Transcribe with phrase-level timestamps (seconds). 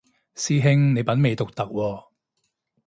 [0.33, 2.07] 師兄你品味獨特喎